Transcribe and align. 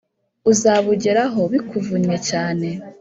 uzabugeraho 0.51 1.41
bikuvunnye 1.51 2.17
cyane 2.29 2.67